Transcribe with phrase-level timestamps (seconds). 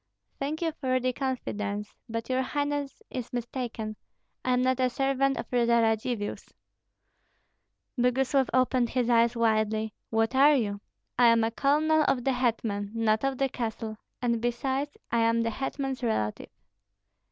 [0.39, 1.93] "Thank you for the confidence.
[2.09, 3.97] But your highness is mistaken.
[4.43, 6.51] I am not a servant of the Radzivills."
[7.99, 9.93] Boguslav opened his eyes widely.
[10.09, 10.81] "What are you?"
[11.19, 15.41] "I am a colonel of the hetman, not of the castle; and besides I am
[15.43, 16.49] the hetman's relative."